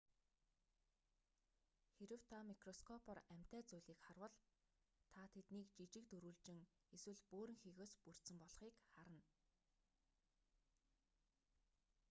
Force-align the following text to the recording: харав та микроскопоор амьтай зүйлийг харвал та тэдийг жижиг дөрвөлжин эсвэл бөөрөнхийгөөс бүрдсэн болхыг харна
харав 1.99 2.21
та 2.31 2.37
микроскопоор 2.51 3.19
амьтай 3.33 3.61
зүйлийг 3.69 3.99
харвал 4.05 4.35
та 5.13 5.21
тэдийг 5.33 5.65
жижиг 5.77 6.05
дөрвөлжин 6.11 6.59
эсвэл 6.95 7.19
бөөрөнхийгөөс 7.31 7.91
бүрдсэн 8.03 8.37
болхыг 8.43 8.75
харна 8.93 9.21